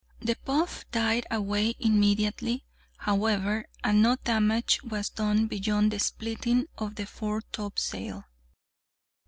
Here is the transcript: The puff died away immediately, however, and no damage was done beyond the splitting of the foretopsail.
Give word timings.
The 0.19 0.33
puff 0.45 0.89
died 0.89 1.27
away 1.29 1.75
immediately, 1.79 2.65
however, 2.97 3.65
and 3.83 4.01
no 4.01 4.15
damage 4.23 4.81
was 4.81 5.09
done 5.09 5.45
beyond 5.45 5.91
the 5.91 5.99
splitting 5.99 6.65
of 6.79 6.95
the 6.95 7.05
foretopsail. 7.05 8.23